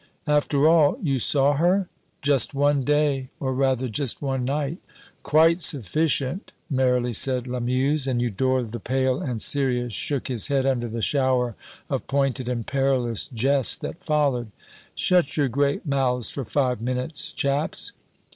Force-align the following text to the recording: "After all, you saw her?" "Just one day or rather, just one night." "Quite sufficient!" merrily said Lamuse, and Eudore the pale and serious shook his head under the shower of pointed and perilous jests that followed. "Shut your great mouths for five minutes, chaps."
"After 0.25 0.67
all, 0.67 0.97
you 0.99 1.19
saw 1.19 1.53
her?" 1.53 1.87
"Just 2.23 2.55
one 2.55 2.83
day 2.83 3.29
or 3.39 3.53
rather, 3.53 3.87
just 3.87 4.19
one 4.19 4.43
night." 4.43 4.79
"Quite 5.21 5.61
sufficient!" 5.61 6.53
merrily 6.71 7.13
said 7.13 7.45
Lamuse, 7.45 8.07
and 8.07 8.19
Eudore 8.19 8.63
the 8.63 8.79
pale 8.79 9.21
and 9.21 9.39
serious 9.39 9.93
shook 9.93 10.27
his 10.27 10.47
head 10.47 10.65
under 10.65 10.87
the 10.87 11.03
shower 11.03 11.55
of 11.87 12.07
pointed 12.07 12.49
and 12.49 12.65
perilous 12.65 13.27
jests 13.27 13.77
that 13.77 14.03
followed. 14.03 14.49
"Shut 14.95 15.37
your 15.37 15.49
great 15.49 15.85
mouths 15.85 16.31
for 16.31 16.45
five 16.45 16.81
minutes, 16.81 17.31
chaps." 17.31 17.91